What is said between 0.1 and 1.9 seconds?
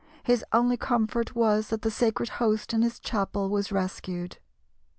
His only comfort was that